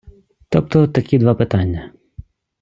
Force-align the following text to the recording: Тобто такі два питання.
Тобто 0.49 0.87
такі 0.87 1.17
два 1.17 1.35
питання. 1.35 1.91